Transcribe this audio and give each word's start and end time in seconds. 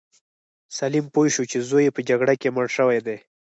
سلیم 0.77 1.05
پوه 1.13 1.27
شو 1.33 1.43
چې 1.51 1.57
زوی 1.67 1.83
یې 1.85 1.95
په 1.95 2.01
جګړه 2.09 2.33
کې 2.41 2.53
مړ 2.55 2.65
شوی 2.77 2.99
دی. 3.05 3.17